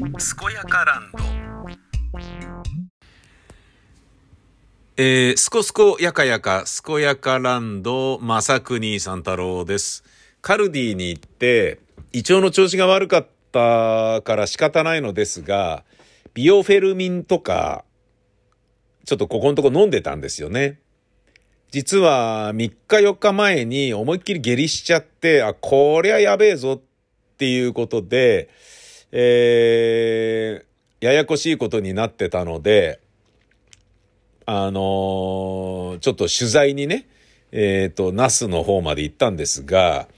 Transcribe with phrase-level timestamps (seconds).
[0.00, 0.08] 健
[0.54, 1.18] やかランド
[4.96, 10.02] えー、すこすこやかやか、すこやかランド、まさくにさん太郎です。
[10.40, 11.80] カルディに行って、
[12.14, 15.84] 胃腸の調子が悪かったから仕方ないのですが、
[16.32, 17.84] ビオフェルミンとか、
[19.04, 20.80] ちょっとここのとこ飲んでたんですよね。
[21.72, 28.48] 実は3日4日前に思いっきり下痢しちゃって、あ、こりゃやべえぞっていうことで、
[29.12, 33.00] えー、ややこしいことになってたので、
[34.46, 37.08] あのーちょっと取材にね、
[37.52, 40.08] えっ、と、ナスの方まで行ったんですが、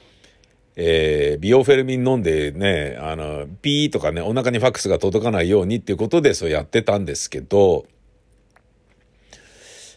[0.76, 7.86] えー、ビオフェルミン飲んでね、あの、ピーとかね、お腹にファックスが届かないようにっていうことでそうやってたんですけど、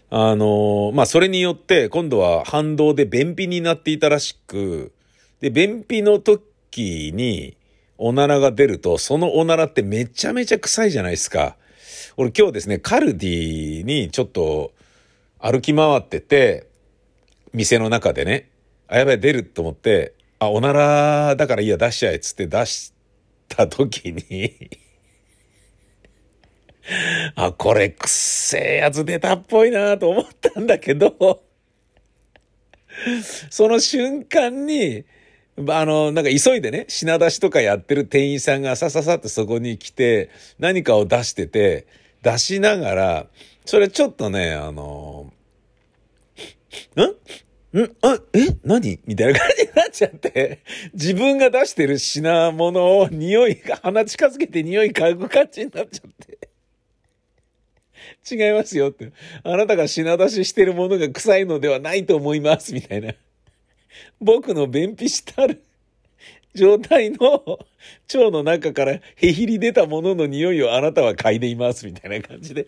[0.09, 4.91] あのまあ、それによって、今度は反動で便秘になっていたらしく、
[5.39, 7.57] で、便秘の時に、
[7.97, 11.55] おならが出ると、そのおならってめちゃめちゃ臭いじゃないですか。
[12.17, 14.73] 俺今日ですね、カルディにちょっと
[15.39, 16.67] 歩き回ってて、
[17.53, 18.49] 店の中でね、
[18.87, 22.93] あ、やばい、出ると思って、あ、おならだからいいや、出しちゃえっつって出し
[23.47, 24.69] た時に、
[27.35, 31.43] あ、これくっせえやつ出たっぽいなと思ったんだけど、
[33.49, 35.05] その瞬間に、
[35.57, 41.87] あの、なんか急いでね、品出しとかやってる店員さんがさささってそこに来て、何かを出してて、
[42.21, 43.27] 出しながら、
[43.65, 45.31] それちょっとね、あの、
[46.95, 47.01] ん？
[47.79, 47.95] ん？
[48.01, 48.57] あ、え？
[48.65, 48.99] 何？
[49.05, 50.59] みたいな感じになっちゃって、
[50.93, 56.49] 自分が出してる品物を匂いが、鼻近づけて匂い嗅ぐ感じになっちゃって。
[58.29, 59.13] 違いますよって。
[59.43, 63.13] あなたが品出ししてるものが臭いのではないと思います、みたいな。
[64.19, 65.63] 僕の便秘したる
[66.55, 67.43] 状態の
[68.13, 69.01] 腸の中からへ
[69.33, 72.61] ひり出たものの匂いをあなたは嗅いでいます、みたいな感じで。
[72.61, 72.67] え？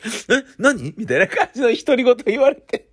[0.57, 0.93] 何？
[0.97, 2.89] みたいな感じの独り言言われて。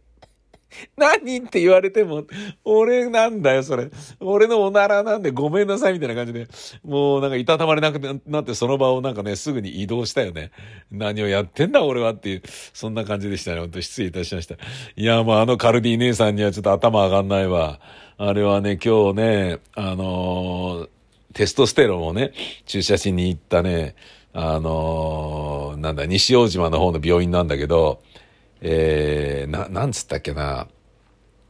[0.96, 1.38] 何？
[1.38, 2.24] って言われても、
[2.64, 3.90] 俺なんだよ、それ。
[4.20, 6.48] 俺のおならなんでごめんなさい、みたいな感じで。
[6.84, 10.52] もうなんかいたたまれなくなってその場をなんかね、すぐに移動したよね。
[10.90, 13.60] 何をやってんだ、俺はっていう、そんな感じでしたね。
[13.60, 14.54] 本当失礼いたしました。
[14.96, 17.80] いや、もうあのカルディ姉さんにはちょっと頭上がんないわ。
[18.16, 20.88] あれはね、今日ね、あのー
[21.32, 22.32] テストステロンをね、
[22.64, 23.96] 注射しに行ったね、
[24.32, 28.02] あのーなんだ、西大島の方の病院なんだけど、
[28.60, 30.68] えー、な、なんつったっけな、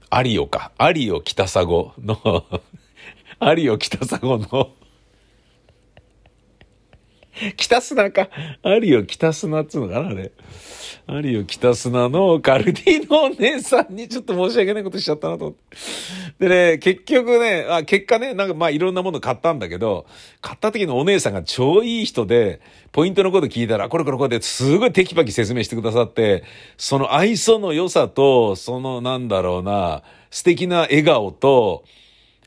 [0.09, 0.73] アリオか。
[0.79, 2.45] アリオ北佐護の、
[3.41, 4.73] アリオ北佐護の、
[7.56, 8.28] 北砂か。
[8.62, 10.33] アリオ北砂っつうのかな、あれ。
[11.06, 15.56] アリオ北砂のカルディのお姉さんにちょっと申し訳ないことしちゃったなと思っ
[16.39, 16.49] て。
[16.49, 20.06] でね、結局ね、あ、結果ね、なんかまあいろんなもの買ったんだけど、
[20.41, 22.61] 買った時のお姉さんが超いい人で、
[22.93, 26.45] ポイントのこと聞いたら、これこれこれですごいテキパキ説明してくださって、
[26.77, 31.84] その愛想の良さと、そのなんだろうな、素敵な笑顔と、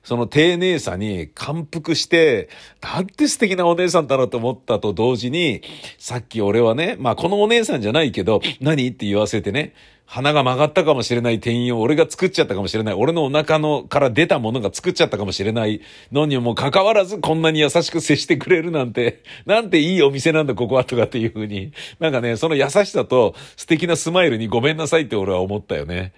[0.07, 2.47] その丁寧さに感服して、
[2.81, 5.61] なんて素敵なお姉さんだろうと思ったと同時に、
[5.97, 9.73] さっき俺はね、まあこのお姉さんじゃないけど、何って言わせてね、
[10.05, 12.95] 鼻が曲がったかもしれない店員を俺が作っちゃったかもしれない。
[12.95, 15.81] 俺のお腹のから出たものが作っちゃったかもしれない
[16.13, 21.73] のにもかかわらずこんなに優しく接してくれるなんて、なんていいお店なんだここはとかっていうふうに。
[21.99, 26.13] なんかね、その優しさと素敵なスマイルにごめんなさいって俺は思ったよね。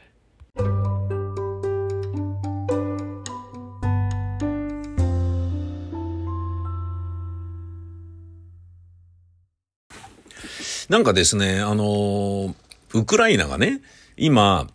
[10.90, 12.56] なんかですね、あの
[12.96, 13.80] ウクライナがね、
[14.18, 14.68] 今、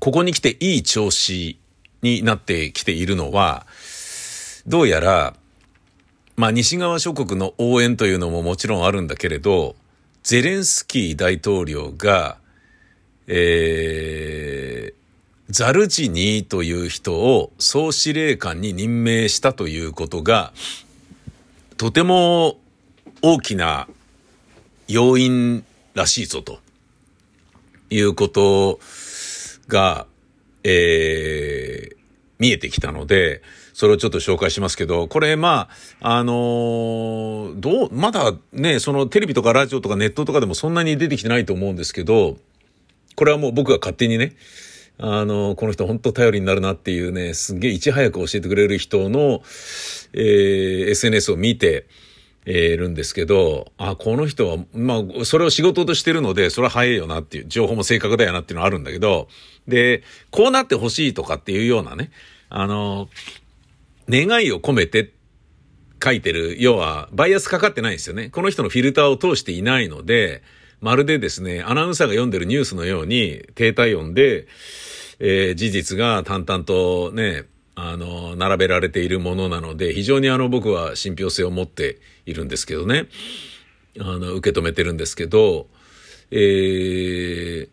[0.00, 1.58] ここに来ていい調子
[2.00, 3.66] になってきているのは、
[4.66, 5.34] どうやら、
[6.36, 9.76] まあ西側諸国の応援というのももちろんあるんだけれど、
[10.22, 12.38] ゼレンスキー大統領が、
[13.26, 20.54] えー、ザルジニーという人を総司令官に任命したということが、
[21.76, 22.56] とても
[23.20, 23.88] 大きな
[24.88, 25.64] 要因
[25.94, 26.64] らしいぞと。
[27.90, 28.80] いうこと
[29.68, 30.06] が、
[30.64, 31.96] えー、
[32.38, 33.42] 見えてきたので、
[33.72, 35.68] それをちょっと紹介しますけど、これま
[36.00, 42.36] あ、あのーどう、まだね、そのテレビとかラジオとかネットとかでもそんなに出てきてないと思うんですけど、
[43.16, 44.34] これはもう僕が勝手にね、
[44.98, 49.42] あの、この人本当頼りになるなっていうね、すげえいち早く教えてくれる人の、
[50.12, 51.86] えー SNS を見て、
[52.46, 59.28] えーるんですけど、あ、この人は、まあ、それを仕事としてるので、それは早いよなっていう、情報も正確だよなっていうのはあるんだけど、
[59.66, 62.10] で、こうなってほしいとかっていうようなね、
[62.50, 63.08] あの、
[64.08, 65.12] 願いを込めて
[66.02, 68.28] 書いてる、要は、バイアスかかってないんですよね。
[68.28, 70.42] この人のフィルターを通していないので、
[70.80, 74.46] まるでですね、アナウンサーが読んでるニュースのように、低体温で、
[75.18, 77.44] えー、事実が淡々とね、
[77.76, 83.06] あの、並べられているものなので、非常にあの、僕は信憑性を持っているんですけどね。
[83.98, 85.66] あの、受け止めてるんですけど、
[86.30, 87.68] えー、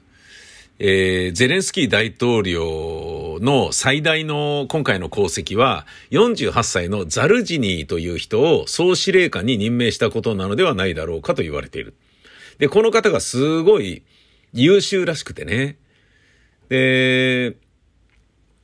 [0.80, 11.94] えー、ゼレンスキー大統領の最大の今回の功績は、48歳のザルジニーという人を総司令官に任命したことなのではないだろうかと言われている。
[12.58, 14.04] で、この方がすごい
[14.54, 15.78] 優秀らしくてね。
[16.70, 17.58] で、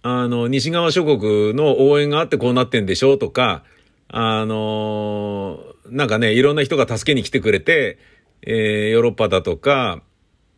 [0.04, 3.64] あの、西側諸国の応援があってこうなってんでしょうとか、
[4.08, 7.98] あの、なんかね、いろんな人が助けに来てくれて、
[8.42, 10.02] えー、ヨーロッパだとか、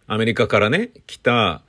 [0.07, 1.63] アメリカからね、来た、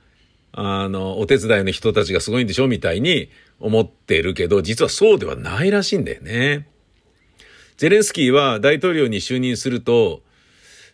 [0.53, 3.29] あの、お手伝いの人たちがすごいんでしょみたいに
[3.59, 6.67] 思ってるけど、実はそうではないらしいんだよね。
[7.77, 10.21] ゼレンスキーは大統領に就任すると、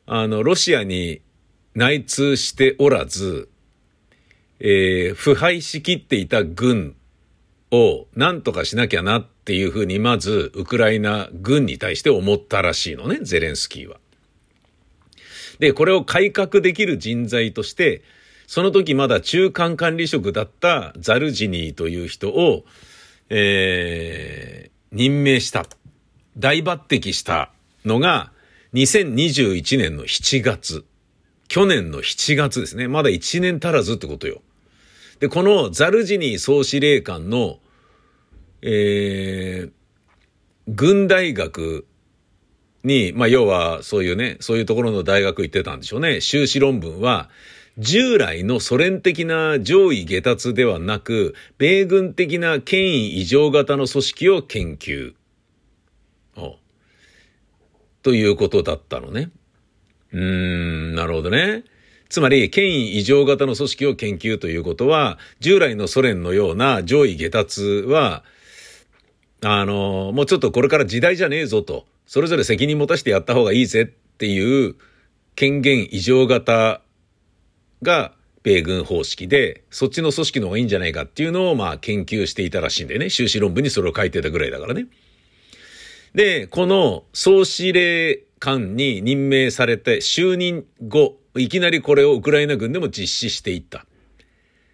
[0.05, 1.21] あの、ロシアに
[1.73, 3.49] 内通しておらず、
[4.59, 6.95] えー、腐敗しきっていた軍
[7.71, 13.97] を何とかしなきゃなっていうふうにまずウクライナ軍に対して思ったらしいのね、ゼレンスキーは。
[15.59, 18.03] で、これを改革できる人材として、
[18.47, 22.65] その時まだ中間管理職だったザルジニーという人を、
[23.29, 25.65] えー、任命した。
[26.37, 27.51] 大抜擢した
[27.85, 28.31] のが
[28.73, 30.85] 2021年の7月。
[31.49, 32.87] 去年の7月ですね。
[32.87, 34.41] まだ1年足らずってことよ。
[35.19, 37.59] で、このザルジニー総司令官の、
[38.61, 39.71] えー、
[40.69, 41.85] 軍大学
[42.85, 46.21] に、まあ、要は、そういうね、そういうところの大学行ってたんでしょうね。
[46.21, 47.29] 修士論文は、
[47.77, 55.13] 従来のソ連的な上位下達ではなく、米軍的な権威異常型の組織を研究。
[56.37, 56.60] お
[58.03, 59.31] ということだったのね。
[60.11, 61.63] うーん、なるほどね。
[62.09, 68.23] つまり、権威異常型の組織を研究ということは、従来のソ連のような上位下達は、
[69.43, 71.85] あの、もうちょっとこれから時代じゃねえぞと。
[72.05, 74.75] それぞれ責任持たせてやった方がいいぜっていう
[75.35, 76.81] 権限異常型
[77.81, 78.13] が
[78.43, 83.09] 米軍方式で、そっちの組織の方がいいんじゃないかっていうのをまあ研究していたらしいんだよね。
[83.09, 84.87] 修士論文にそれを書いてたぐらいだからね。
[86.13, 93.85] で、この総司令官に任命されて就任後、いきなりこれをウクライナ軍でも実施していった。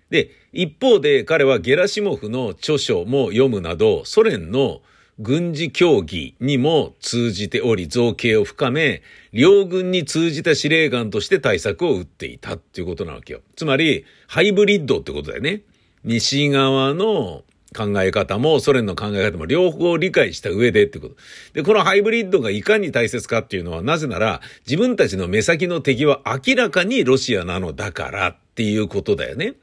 [0.10, 4.81] で、一方で彼はゲラシモフの著書も読むなど、ソ連の
[5.19, 9.01] 軍事協議にも通じており造形を深め、
[9.34, 13.42] 両軍に通じた司令官として対策を打っていたっていうことなわけよ。
[13.56, 15.62] つまり、ハイブリッドってことだよね。
[16.04, 17.44] 西側の
[17.77, 21.15] 考え方もソ連の考え方も両方理解した上でってこと。
[21.53, 29.53] で、このハイブリッドがいかに大切かっていうのはなぜなら自分たちの目先の敵は明らかにロシアなのだからっていうことだよね。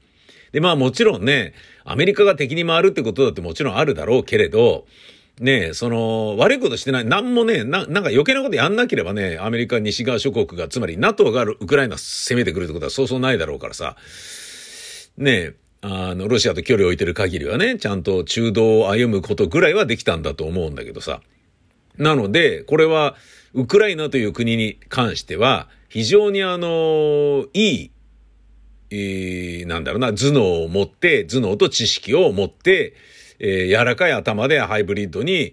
[0.52, 4.86] で、まあもちろんね、アメリカが敵に回るってことだってもちろんあるだろうけれど、
[5.40, 13.96] ねえ、その、悪いことしてない、なんもね、な、なんか余計なことやんなければね、アメリカ、西側諸国が、つまり NATO がウクライナ攻めてくるってことはそうそうないだろうからさ、
[15.18, 15.54] ねえ、
[15.86, 21.20] あの、ロシアと距離を置いてる限りはね、ちゃんと中道を歩むことぐらいはできたんだと思うんだけどさ。
[21.98, 23.16] なので、これは、
[23.52, 27.90] ウクライナという国に関しては、非常にあの、いい、
[28.90, 32.94] えー、なんだろうな、頭脳を持って、頭脳と知識を持って、
[33.38, 35.52] えー、柔らかい頭でハイブリッドに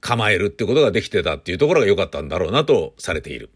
[0.00, 3.50] 構えるってことができてたっていうところが良かったんだろうなとされている。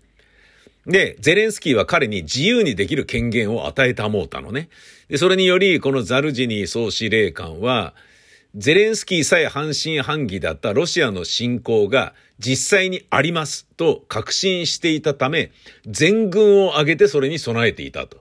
[0.86, 4.68] で、ゼレンスキーは彼に自由にできる権限を与えたもうたのね。
[5.08, 7.94] で、それにより、このザルジニー総司令官は、
[8.54, 15.52] ゼレンスキーさえ半信半疑だったロシアの侵攻が実際にありますと確信していたため、
[15.86, 18.20] 全軍を挙げてそれに備えていたと。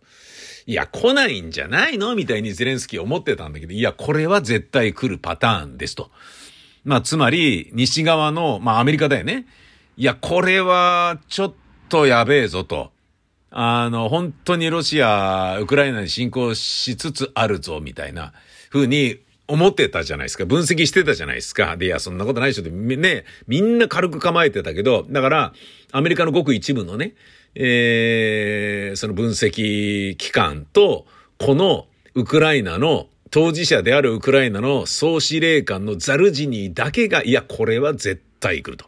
[0.68, 2.16] いや、来ないんじゃないの？
[2.16, 6.12] みたいにゼレンスキー思ってたんだけど、いや、これは絶対来るパターンですと。
[6.86, 9.48] まあ、つまり、西側の、まあ、アメリカだよね。
[9.98, 11.56] いや、これは、ちょっと
[11.92, 12.92] とやべえぞと。
[13.52, 18.32] あの、本当にロシア、ウクライナに侵攻しつつあるぞ、みたいな
[18.72, 20.46] 風に思ってたじゃないですか。
[20.46, 21.76] 分析してたじゃないですか。
[21.76, 25.54] で、いや、そんなことないでしょって、ね、みんな軽く構えてたけど、だから、
[25.92, 27.14] アメリカのごく一部のね、
[27.56, 31.06] えー、その分析機関と、
[31.38, 38.86] このウクライナの当事者であるウクライナの総司令官のザルジニーだけが、いや、これは絶対来ると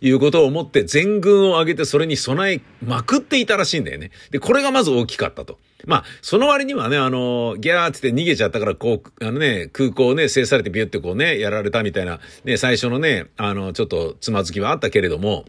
[0.00, 4.10] いうことを思って全軍を挙げてそれに備えまくっていたらしいんだよね。
[4.30, 5.58] で、これがまず大きかったと。
[5.84, 15.44] まあ、その割にはね、あの、ギャーって逃げちゃったから、こう、あのね、空港をね、制されてビュってこうね、やられたみたいな、ね、最初のね、あの、ちょっとつまずきはあったけれども、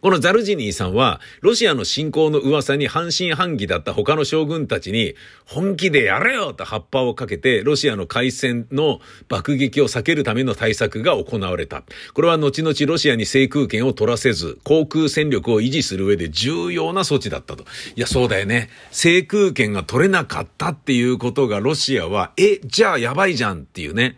[0.00, 5.14] このザルジニーさんは、ロシアの侵攻の噂に半信半疑だった他の将軍たちに、
[5.44, 11.82] 本気でやれよと葉っぱをかけて、ロシアの海戦の爆撃を避けるための対策が行われた。
[12.14, 17.64] これは後々ロシアに制空権を取らせず、航空戦力を維持する上で重要な措置だったと。
[17.94, 18.70] いや、そうだよね。
[18.90, 24.16] 制空権が取れなかったっていうことがロシアは、え、じゃあやばいじゃんっていうね。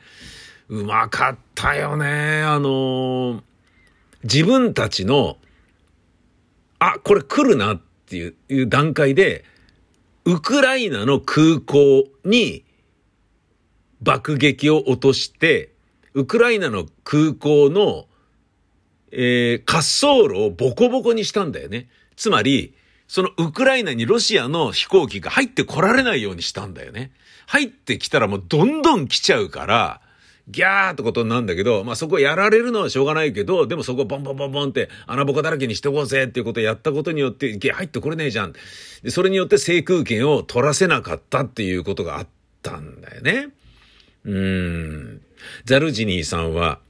[0.68, 2.42] うまかったよね。
[2.42, 3.40] あのー、
[4.24, 5.38] 自分たちの
[6.78, 9.44] あ、これ来るなっていう段階で、
[10.24, 12.64] ウクライナの空港に
[14.00, 15.72] 爆撃を落として、
[16.14, 18.06] ウクライナの空港の、
[19.10, 21.88] えー、滑走路をボコボコにしたんだよね。
[22.16, 22.74] つまり、
[23.06, 27.12] そのウクライナにロシアの飛行機が入ってこられないようにしたんだよね。
[27.46, 30.02] 入ってきたらもうどんどん来ちゃうから、
[30.50, 38.54] ギャーってことになるんだけど、まあそこやられるのはしょうがないけど、でもそこボンボンボンボンって穴ぼこだらけにしてこうぜっていうことをやったことによって、入ってこれねえじゃん。
[39.02, 42.26] で、それによって制空権を取らせなかったっていうことがあっ
[42.62, 43.48] たんだよね。
[44.24, 45.20] うん。
[45.64, 46.80] ザルジニーさんは、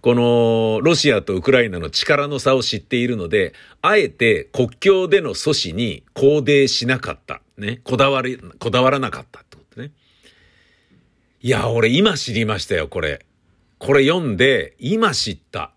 [0.00, 7.40] このロシアとウクライナの力の差を知っているので、あえて国境での阻止に肯定しなかった。
[7.56, 7.80] ね。
[7.82, 9.44] こだわり、こだわらなかった。
[11.40, 13.24] いや、俺今知りましたよ、これ。
[13.78, 15.70] これ読んで、今知った。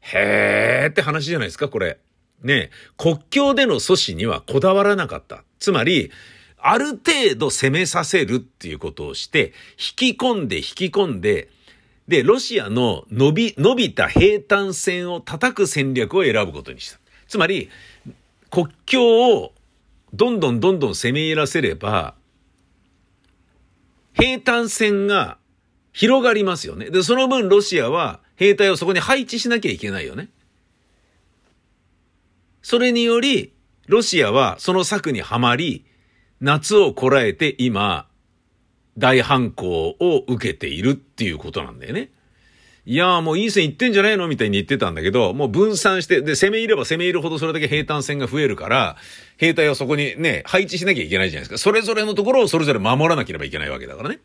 [0.00, 1.98] へーって話じゃないですか、これ。
[2.42, 5.42] ね国境での阻止にはこだわらなかった。
[5.58, 6.10] つまり、
[6.58, 11.48] ある程度攻めさせるっていうことをして、引き込んで引き込んで、
[12.06, 16.98] で、ロシアの伸び、伸びた平坦線を叩く戦略を選ぶことにした。
[17.26, 17.70] つまり、
[18.50, 19.54] 国境を
[20.12, 22.16] どんどんどんどん攻め入らせれば、
[24.12, 25.38] 平坦線が
[25.92, 26.90] 広がりますよね。
[26.90, 30.30] で、その分ロシアは兵隊をそこに配置しなきゃいけないよね。
[32.62, 33.52] それにより、
[33.86, 35.84] ロシアはその策にはまり、
[36.40, 38.08] 夏をこらえて今、
[38.96, 42.10] 大反抗を受けているっていうことなんだよね。
[42.86, 48.96] いやーもういい線いってんじゃないのみたいに言ってたんだけど、もう分散して、で、攻め入れば攻め入るほどそれだけ平坦線が増えるから、
[49.36, 51.58] 兵隊をそこにね、配置しなきゃいけないじゃないですか。
[51.58, 54.20] それぞれのところをそれぞれ守らなければいけないわけだからね。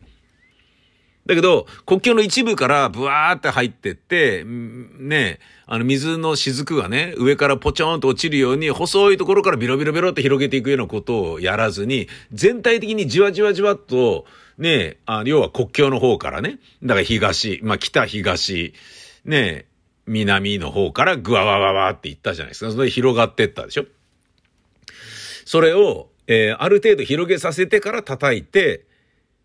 [1.26, 14.24] だけど、国境の一部からブワーって入ってって、ね、あの水の雫がね、上からポチョンと落ちるように、細いところからビロビロビロって広げていくようなことをやらずに、全体的にじわじわじわっと、
[14.58, 18.74] ねあ、要は国境の方からね、だから東、まあ北東、
[19.24, 19.66] ね
[20.06, 22.70] 南の方からグワワワワって行ったじゃないですか。
[22.70, 23.86] それで広がってったでしょ
[25.44, 28.86] それを、えー、ある程度広げさせてから叩いて、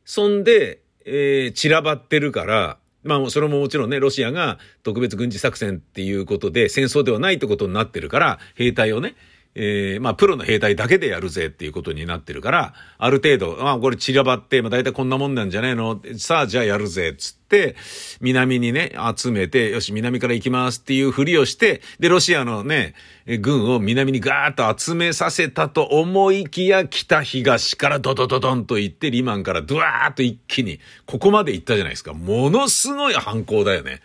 [0.06, 9.16] そんで、えー、散らばってるから、まあ、それももちろんね、ロシアが特別軍事作戦っていうことで戦争ではないってことになってるから、兵隊をね、
[9.54, 16.00] えー、まあ、プロの兵隊だけでやるぜっていうことになってるから、ある程度、まあ、これ散らばって、まあ、大体こんなもんなんじゃねえの？
[16.18, 17.76] さあ、じゃあやるぜ、つって、
[18.22, 22.96] 南にね、集めて、よし、南から行きますっていうふりをして、で、ロシアのね、
[23.42, 32.14] 軍を南にガーッと集めさせたと思いきや、北東からドドドドンと行って、リマンからドワーッと一気に、ここまで行ったじゃないですか。
[32.14, 34.00] ものすごい反抗だよね。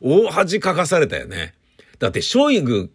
[0.00, 1.52] 大恥かかされたよね。
[1.98, 2.90] だって、ショイグ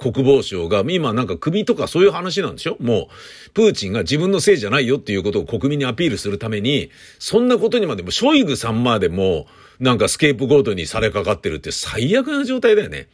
[0.00, 2.76] 国防省が今なんか首とかそういう話なんでしょ？
[2.80, 3.08] も
[3.48, 9.46] う、プーチンが自分のせいじゃないよっていうことを国民にアピールするために、そんなことにまでも、ショイグさんまでも、
[9.78, 13.08] なんかスケープゴートにされかかってるって最悪な状態だよね。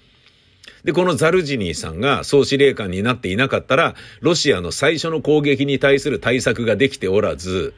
[0.85, 7.75] で、このザルジニーさんが総司令官になっていなかったら、ロシアの最初の攻撃に対する対策ができておらず、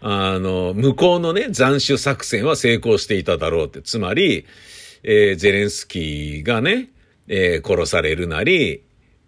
[0.00, 3.82] あの、向こうのね、斬首作戦は成功していただろうって。
[3.82, 4.46] つまり、
[5.02, 6.88] えー、ゼレンスキーがね、
[7.28, 8.82] えー、殺されるなり、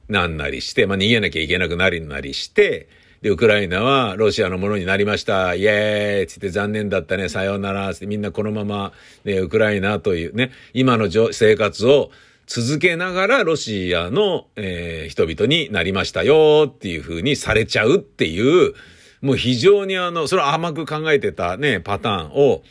[0.08, 2.88] なんなりして、まあ、逃げなきゃいけなくなりなりして、
[3.22, 5.54] で、ウクライナはロシアのものになりました。
[5.54, 7.28] イエーイつって残念だったね。
[7.28, 7.92] さようなら。
[7.92, 8.92] つってみんなこのまま、
[9.24, 12.10] ね、ウクライナというね、今の生活を
[12.46, 18.74] 続けながらロシアの、えー、人々になりましたよっていう風にされちゃうっていう、
[19.20, 22.62] もう非常にあの、それは甘く考えてたね、パターンを、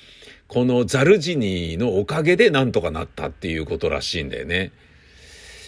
[0.47, 4.71] このザルジニーのおかげでなんとかなったっていうことらしいんだよね。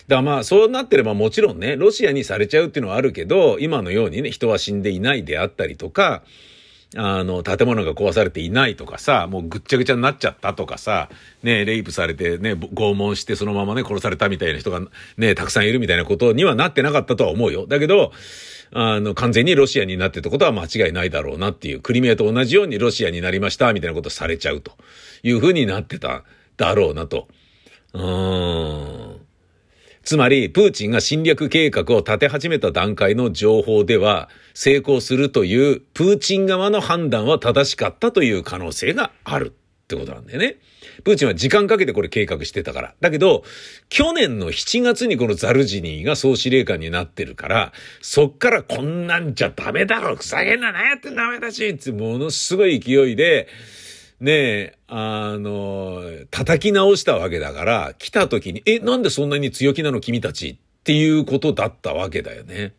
[0.08, 6.24] だからまあそうなってればもちろんね、ロシアにされちゃうっていうのはあるけど、今のようにね、人は死んでいないであったりとか、
[6.98, 11.10] あの、建物が壊されていないとかさ、もうぐっちゃぐちゃになっちゃったとかさ、
[11.42, 14.82] ね、レイプされてね、拷問してそのままね、殺されたみたいな人が
[15.16, 17.66] ね、たくさんいるみたいなことにはなってなかったとは思うよ。
[17.66, 18.12] だけど、
[18.74, 24.74] あの、完全にロシアになってたことは間違いないだろうなっていう、クリミアと同じようにロシアになりました、みたいなことされちゃうと
[25.24, 26.24] いうふうになってた
[26.58, 27.30] だろうなと。
[27.94, 29.21] うーん。
[30.04, 39.52] つまり、プーチンが侵略計画を立て始めた段階の情報では、成功するという、プーチン側の判断は正しかったという可能性があるっ
[39.88, 40.58] てことなんだよね。
[41.04, 42.94] プーチンは時間かけてこれ計画してたから。
[43.00, 43.44] だけど、
[43.90, 53.48] 去年の7月にこのザルジニーが総司令官になってるから、そっからこんなんじゃダメだろふざけんななやってダメだしってものすごい勢いで、
[54.22, 62.74] ねえ、あの、叩き直したわけだから、来た時に、え、なんでそんなに強気なの君たちっていうことだったわけだよね。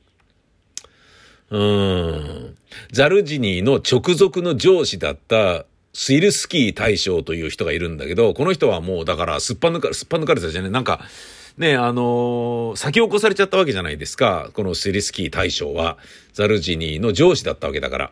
[1.50, 2.56] うん。
[2.92, 11.00] ザルジニーの直属の上司だったスイルスキー大将という人がいるんだけど、この人はもうだからすっぱ抜か、すっぱ抜かれたじゃね、なんか、
[11.58, 14.50] ね、あのー、先を越されちゃったわけじゃないですか。
[14.54, 15.98] このスリスキー大将は、
[16.32, 18.10] ザルジニーの上司だったわけだから。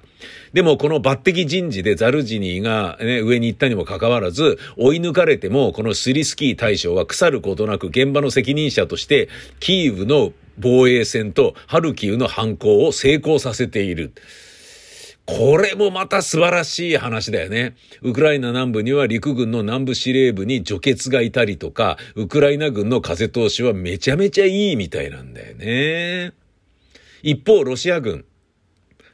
[0.53, 14.13] でも、この抜擢人事でザルジニーがね、上に行ったにもかかわらず、追い抜かれても、このスリスキー大将は腐ることなく現場の責任者として、キーウの防衛戦とハルキウの反攻を成功させている。
[15.39, 17.77] これもまた素晴らしい話だよね。
[18.03, 26.33] ウクライナ南部には陸軍の南部司令部に除血がいたりとか、ウクライナ軍の風通しはめちゃめちゃいいみたいなんだよね。
[27.23, 28.25] 一方、ロシア軍。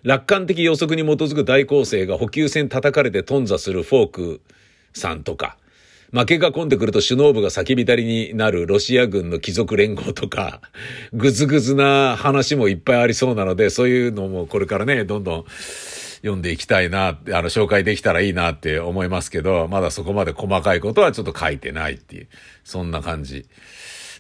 [0.03, 4.41] 楽観的予測に基づく大攻勢が補給線叩かれて頓挫するフォーク
[4.95, 5.59] さんとか、
[6.13, 10.61] 負けが込んでくると首脳部が叫びたりになるロシア軍の貴族連合とか、
[11.13, 15.45] ぐずぐずな話もいっぱいありそうなので、そういうのもこれからね、どんどん
[16.17, 22.29] 読んでいきたいな、あの、紹介できたらいいなって思いますけど、まだそこまで細かいことはちょっと書いてないっていう、
[22.65, 23.47] そんな感じ。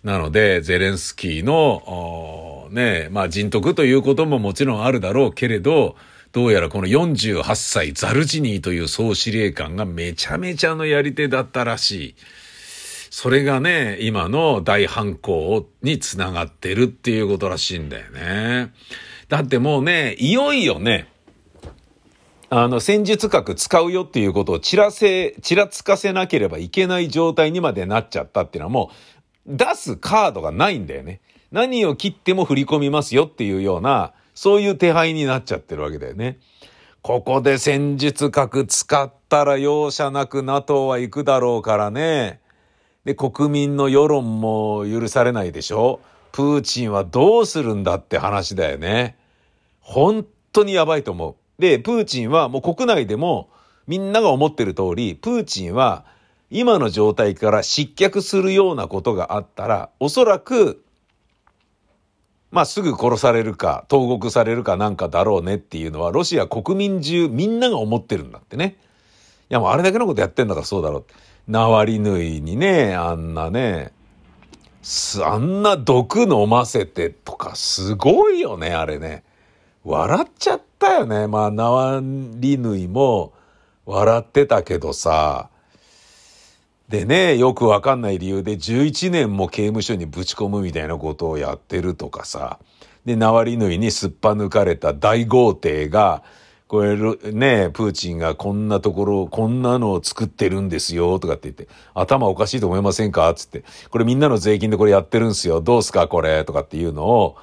[0.04, 5.96] なので、ゼレンスキーの、ね、まあ人徳ということももちろんあるだろうけれど、
[6.32, 12.14] どうやらこの48歳ザルジニーという総司令官がめちゃめちゃのやり手だったらしい。
[13.10, 18.72] それがね、今の大反抗につながってるっていうことらしいんだよね。
[19.28, 21.08] だってもうね、いよいよね、
[22.48, 28.90] あの、戦術核使うよっていうことをちらせ、ちらつかせなければいけない状態にまでなっちゃったっていうのはも
[29.46, 31.20] う、出すカードがないんだよね。
[31.50, 36.38] 何を切っても振り込みますよっていうような、そういう手配になっちゃってるわけだよね。
[37.02, 42.40] ここで戦術核使ったら容赦なく NATO は行くだろうからね。
[43.04, 46.00] で、国民の世論も許されないでしょ
[46.32, 49.16] プーチンはどうするんだって話だよね。
[49.80, 51.45] 本当にやばいと思う。
[51.58, 53.48] で、プーチンはもう国内でも
[53.86, 56.04] みんなが思ってる通り、プーチンは
[56.50, 60.82] 今の状態から失脚するようなことがあったら、おそらく、
[62.50, 68.76] まあすぐ殺されるか、投獄されるかなんかだろうねっていうのは、ロシア国民中みんなが思ってるんだってね。
[69.48, 71.04] いやもうあれだけのことやってんだからそうだろう。
[71.48, 73.92] ナワリヌイにね、あんなね、
[75.24, 79.24] あんな毒飲ませてとかすごいよね、あれね。
[79.86, 81.28] 笑っちゃったよね。
[81.28, 83.32] まあ、ナワリヌイも
[83.84, 85.48] 笑ってたけどさ。
[86.88, 92.58] でね、よくわかんない理由で11年も刑務所にぶち込むみたいなことをやってるとかさ。
[93.04, 96.24] で、ナワリヌイにすっぱ抜かれた大豪邸が、
[96.66, 96.96] これ
[97.32, 103.32] ね、プーチンがこんなところ、こんなのを作ってるんですよ、とかって言って、頭おかしいと思いませんか？
[103.34, 106.44] つって、これみんなの税金でこれやってるんすよ、どうすかこれ？
[106.44, 107.36] とかっていうのを、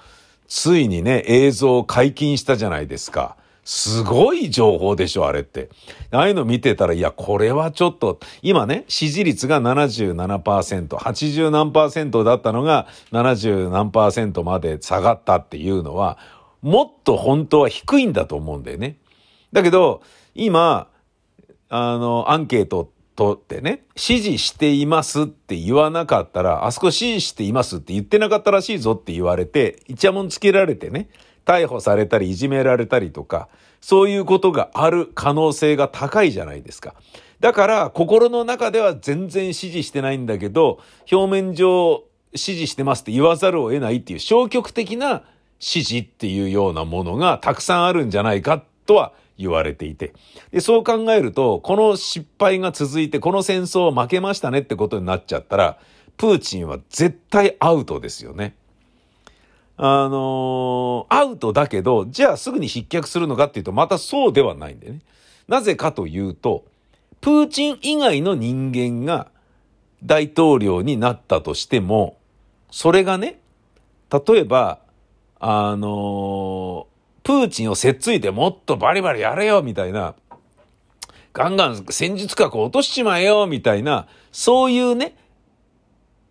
[0.56, 3.38] ついにね、映像を解禁したじゃないですか。
[3.66, 5.70] すごい情報でしょ、あれって。
[6.12, 16.20] ああいうの見てたら、いや、これはちょっと、今ね、支持率が77%、80何パーセントだったのが70何パーセントまで下がったっていうのは、
[16.62, 18.98] もっと本当は低いんだと思うんだよね。
[19.54, 20.04] だけど、
[20.36, 20.88] 今、
[21.70, 31.10] あの、アンケートとってね、支持していますって言わなかったら、あそこ支持していますって言ってなかったらしいぞって言われて、イチャモンつけられてね、
[31.46, 33.50] 逮捕されたりいじめられたりとか、
[33.82, 36.96] そういうことがある可能性が高いじゃないですか。
[37.40, 40.80] だから、心の中では全然支持してないんだけど、
[41.12, 42.04] 表面上
[42.36, 45.24] 支持してますって言わざるを得ないっていう消極的な
[45.60, 50.14] 支持っていうようなものがたくさんあるんじゃないかとは言われていて。
[50.52, 55.78] で、そう考えると、この失敗が続いて、この戦争を負けましたねってことになっちゃったら、
[56.18, 58.56] プーチンは絶対アウトですよね。
[59.76, 65.02] あのーアウトだけど、じゃあすぐに失脚するのかっていうと、またそうではないんだよね。
[65.48, 66.66] なぜかというと、
[67.22, 69.30] プーチン以外の人間が
[70.04, 72.18] 大統領になったとしても、
[72.70, 73.40] それがね、
[74.12, 74.80] 例えば、
[75.40, 76.93] あのー
[77.24, 80.16] プーチンをせっついてもっとバリバリやれよみたいな、
[81.32, 85.16] ガンガン戦術核を落としちまえよみたいな、そういうね、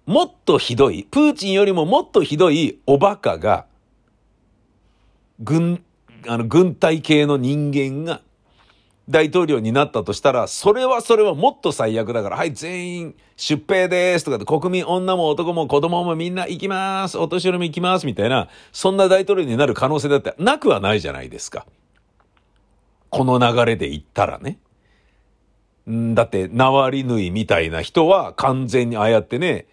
[0.06, 3.66] もっとひどい、プーチンよりももっとひどいおバカが、
[5.40, 5.82] 軍、
[6.26, 8.20] あの、軍隊系の人間が
[9.08, 21.66] 大統領になったとしたら、それはそれはもっと最悪だから、はい、全員出兵ですとかで、国民、女も男も子供もみんな行きますお年寄りも行きますみたいな、そんな大統領になる可能性だってなくはないじゃないですか。
[23.10, 24.58] この流れで言ったらね。
[25.90, 29.66] んだって、ナワリヌイみたいな人は完全にああやってね、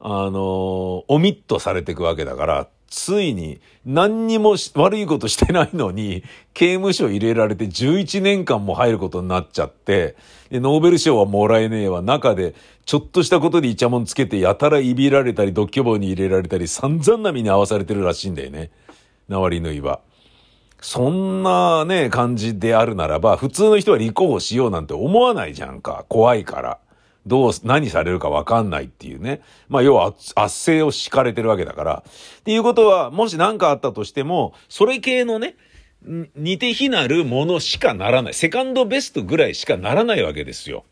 [0.00, 6.22] あのーオミットされていくわけだから、ついに何にも悪いことしてないのに、
[6.54, 10.16] 刑務所入れられて11年間も入ることになっちゃって、
[10.50, 12.02] で、ノーベル賞はもらえねえわ。
[12.02, 12.54] 中で、
[12.86, 18.70] ちょっとしたことでイチャモンつけて、やたらいびられたり、独居房に入れられたり、散々な目に遭わされてるらしいんだよね。
[19.28, 20.00] ナワリヌイは。
[20.80, 26.06] そんなね、感じであるならば、普通の人は立候補しようなんて思わないじゃんか。
[26.08, 26.78] 怖いから。
[27.26, 29.42] どう、何されるかわかんないっていうね。
[29.68, 32.04] まあ、要は圧政を敷かれてるわけだから。
[32.40, 35.56] っていうことは、もし何かあったとしても、それ系のね、
[36.02, 38.34] 似て非なるものしかならない。
[38.34, 40.84] セカンドベストぐらいしかならないわけですよ。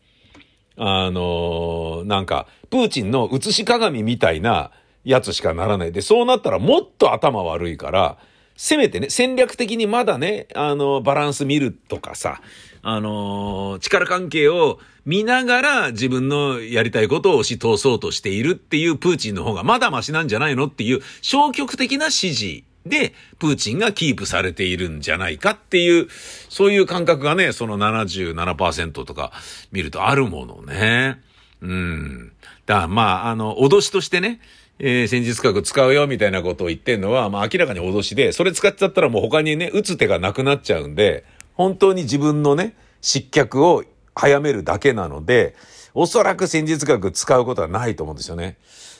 [0.77, 4.71] あのーなんか、プーチンの映し鏡みたいな
[5.03, 5.91] やつしかならない。
[5.91, 8.17] で、そうなったらもっと頭悪いから、
[8.55, 12.41] せめてね、戦略的にまだね、あの、バランス見るとかさ、
[12.83, 26.09] あのー力関係を見ながら自分のやりたいことを押し通そうとしているっていうプーチンの方がまだマシなんじゃないのっていう消極的な支持で、プーチンがキープされているんじゃないかっていう、
[26.49, 29.31] そういう感覚がね、その77%とか
[29.71, 31.21] 見るとあるものね。
[31.61, 32.33] うん。
[32.65, 34.41] だからまあ、あの、脅しとしてね、
[34.79, 43.85] えー戦術核使うよみたいなことを言ってんのは、まあ明らかに脅しで、それ使っちゃったらもう他にね、打つ手がなくなっちゃうんで、本当に自分のね、失脚を
[44.17, 45.55] 早めるだけなので、
[45.93, 48.57] おそらく戦術核使うことはないと思うんですよね。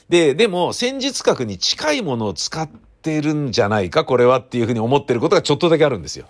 [0.08, 2.68] で、でも戦術核に近いものを使っ
[3.02, 6.26] てるんじゃないか、これはっていうふうに思ってることがちょっとだけあるんですよ。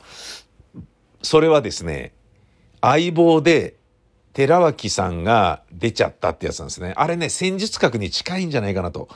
[1.23, 2.13] それはですね、
[2.81, 3.78] 相棒で
[4.39, 6.93] 寺脇さんが出ちゃったってやつなんですね。
[6.97, 9.09] あれね、戦術核に近いんじゃないかなと。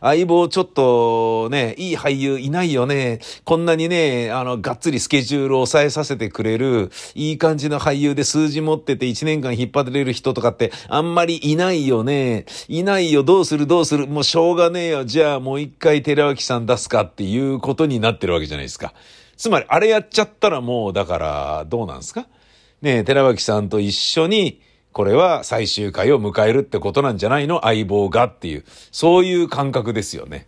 [0.00, 3.18] 相棒ちょっとね、いい俳優いないよね。
[3.44, 12.46] こんなにね、あの、がっつりスケジュールを抑えさせてくれる、いい感じの俳優で数字持ってて1年間引っ張れる人とかってあんまりいないよね。
[12.68, 14.06] いないよ、どうするどうする。
[14.06, 15.04] もうしょうがねえよ。
[15.04, 18.94] じゃあもう一回寺脇さん出すかっていうことになってるわけじゃないですか。
[19.36, 22.28] つまり、あれやっちゃったらもう、だから、どうなんですか？
[22.82, 24.62] ね、寺脇さんと一緒に、
[24.92, 27.60] これは最終回を迎えるってことなんじゃないの？
[27.62, 30.46] 相棒がっていう、そういう感覚ですよね。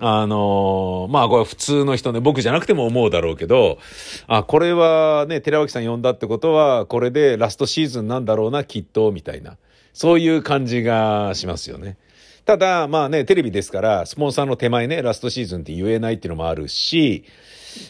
[0.00, 3.78] あのーまあこれ普通の人ね、僕じゃなくても思うだろうけど、
[4.26, 9.58] あ、これはね、寺脇さん呼んだってことは、これでラストシーズンなんだろうな、きっと、みたいな。
[9.92, 11.98] そういう感じがしますよね。
[12.44, 17.24] ただ、まあね、テレビですから、スポンサーの手前ね、ラストシーズンって言えないっていうのもあるし、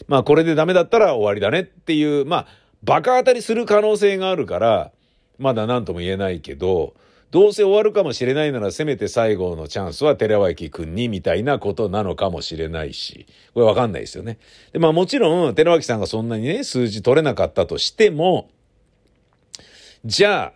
[0.07, 2.47] まあこれでダメだったら終わりだねっていう、まあ、
[2.83, 4.91] バカ当たりする可能性があるから、
[5.39, 6.93] まだ何とも言えないけど、
[7.31, 14.37] どうせ終わるかもしれないならせめて最後のチャンスは寺脇くんにみたいなことなのかもしれないし、これわかんないですよね。
[14.71, 18.49] で、まあもちろん寺脇さんがそんなにね、数字取れなかったとしても、
[20.05, 20.53] じゃあ、っ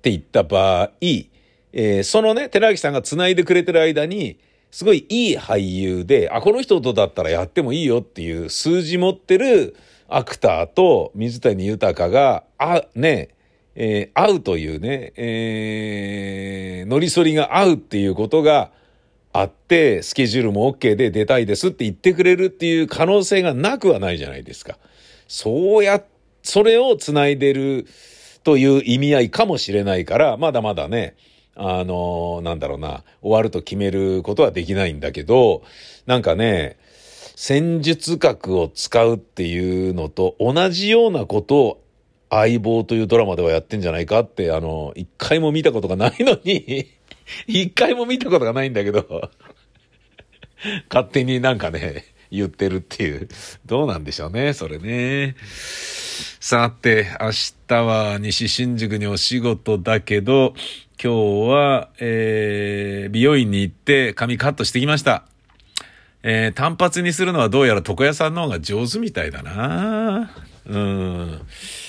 [0.00, 4.38] て言った場合、えーそのね、寺脇さんが繋いでくれてる間に、
[4.70, 9.76] すごいいい俳優で、あ、この人とだったらやってもいいよっていう数字持ってる
[10.08, 13.30] アクターと水谷豊が、あ、ね、
[13.74, 18.70] えー会うというね、えー、乗り反りが合うっていうことが
[19.32, 24.78] あって、スケジュールも OK で出たいですって言ってくれるっていう可能性がなくはないじゃないですか。
[25.26, 26.02] そうや、
[26.42, 27.86] それを繋いでる
[28.44, 31.16] という意味合いかもしれないから、まだまだね、
[31.56, 35.62] あのなんだろうな、終わると決めることはできないんだけど、
[36.06, 36.76] なんかね、
[37.34, 41.80] 戦術核を使うっていうのと同じようなことを
[42.30, 46.88] 相棒というドラマではやってんじゃないかって、あの、一回も見たことがないのに、
[47.46, 49.30] 一回も見たことがないんだけど、
[50.88, 53.28] 勝手になんかね、言ってるっていう。
[53.66, 55.36] どうなんでしょうね、それね。
[56.40, 57.30] さて、明
[57.68, 60.54] 日は西新宿にお仕事だけど、
[61.02, 65.33] 今日は、えー、美容院に行って髪カットしてきました。
[66.26, 70.30] えー、単発にするのはどうやら床屋さんの方が上手みたいだな
[70.66, 71.40] うん。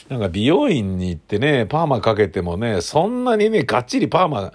[0.10, 4.52] なんか美容院に行ってね、パーマかけてもね、そんなにね、がっちりパーマ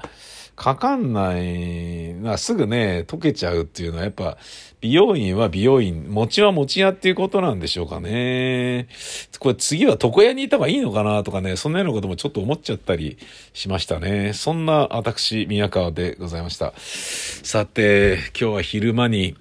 [0.55, 4.37] かかんないな、すぐね、溶けちゃうっていうのはやっぱ、
[4.81, 8.88] 美容院は美容院、餅は餅屋っていうことなんでしょうかね。
[9.38, 13.19] これ次は床屋にいた方がいいのかなとかね、そんなようなこともちょっと思っちゃったり
[13.53, 14.33] しましたね。
[14.33, 16.73] そんな私、宮川でございました。
[16.79, 19.37] さて、今日は昼間に、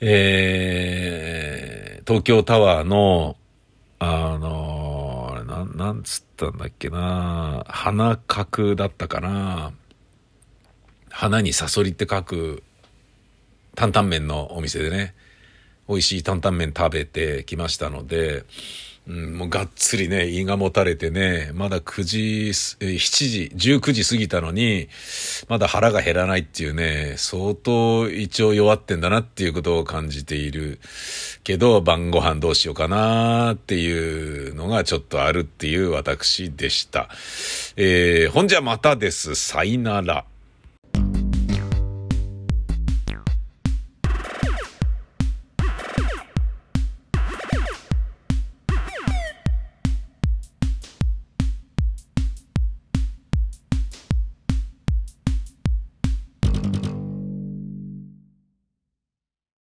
[0.00, 3.36] えー、東京タワーの、
[3.98, 9.72] あのなん、なんつったんだっけな花角だったかな
[11.08, 12.62] 花にサソリって書く
[13.74, 15.14] 担々麺のお店でね、
[15.88, 18.44] 美味しい担々麺食べてきましたので、
[19.08, 22.18] うん、もうがっつりね、胃がもたれてね、まだ9時、
[22.50, 22.98] 7
[23.58, 24.88] 時、19時過ぎたのに、
[25.48, 30.78] まだ腹が減らないっていうね、相当胃腸弱ってんだなっていうことを感じている
[31.42, 37.08] けど、晩ご飯どうしようかなっていうのがちょっとあるっていう私でした。
[37.76, 39.34] えー、ほんじゃまたです。
[39.34, 40.24] さいなら。